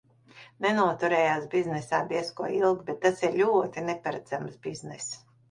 [0.65, 5.15] Nenoturējās biznesā diez ko ilgi, bet tas ir ļoti neparedzams bizness.